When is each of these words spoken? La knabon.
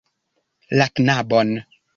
La 0.79 0.87
knabon. 0.95 1.49